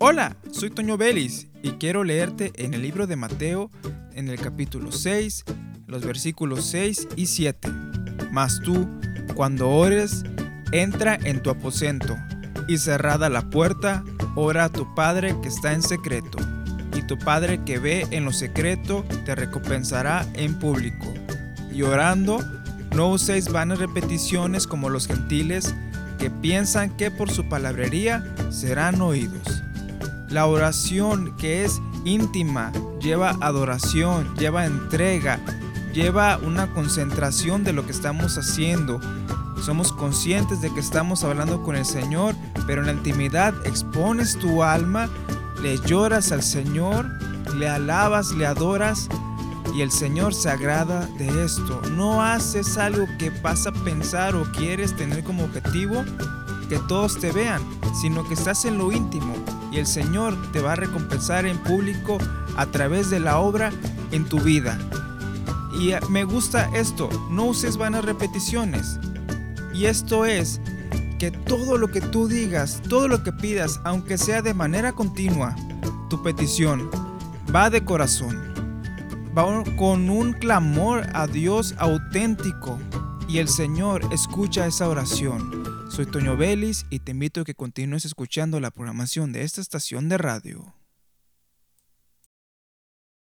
[0.00, 3.68] Hola, soy Toño Vélez y quiero leerte en el libro de Mateo,
[4.12, 5.44] en el capítulo 6,
[5.88, 7.68] los versículos 6 y 7.
[8.30, 8.88] Mas tú,
[9.34, 10.22] cuando ores,
[10.70, 12.16] entra en tu aposento
[12.68, 14.04] y cerrada la puerta,
[14.36, 16.38] ora a tu Padre que está en secreto,
[16.96, 21.12] y tu Padre que ve en lo secreto te recompensará en público.
[21.72, 22.38] Y orando,
[22.94, 25.74] no uséis vanas repeticiones como los gentiles
[26.20, 29.64] que piensan que por su palabrería serán oídos.
[30.30, 35.40] La oración que es íntima lleva adoración, lleva entrega,
[35.94, 39.00] lleva una concentración de lo que estamos haciendo.
[39.64, 42.34] Somos conscientes de que estamos hablando con el Señor,
[42.66, 45.08] pero en la intimidad expones tu alma,
[45.62, 47.06] le lloras al Señor,
[47.56, 49.08] le alabas, le adoras
[49.74, 51.80] y el Señor se agrada de esto.
[51.92, 56.04] No haces algo que vas a pensar o quieres tener como objetivo
[56.68, 57.62] que todos te vean,
[57.94, 59.34] sino que estás en lo íntimo
[59.72, 62.18] y el Señor te va a recompensar en público
[62.56, 63.70] a través de la obra
[64.12, 64.78] en tu vida.
[65.78, 68.98] Y me gusta esto, no uses vanas repeticiones.
[69.72, 70.60] Y esto es
[71.18, 75.54] que todo lo que tú digas, todo lo que pidas, aunque sea de manera continua,
[76.08, 76.90] tu petición
[77.54, 78.42] va de corazón,
[79.36, 82.78] va con un clamor a Dios auténtico
[83.28, 85.67] y el Señor escucha esa oración.
[85.98, 90.08] Soy Toño Vélez y te invito a que continúes escuchando la programación de esta estación
[90.08, 90.72] de radio.